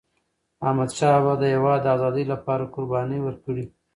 [0.65, 3.65] احمدشاه بابا د هیواد د آزادی لپاره قربانۍ ورکړي.